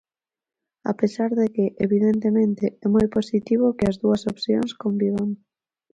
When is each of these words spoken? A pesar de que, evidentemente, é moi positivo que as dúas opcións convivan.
A 0.83 0.93
pesar 1.01 1.29
de 1.39 1.45
que, 1.55 1.65
evidentemente, 1.85 2.65
é 2.85 2.87
moi 2.95 3.05
positivo 3.17 3.75
que 3.77 3.85
as 3.91 3.99
dúas 4.03 4.21
opcións 4.33 4.71
convivan. 4.83 5.29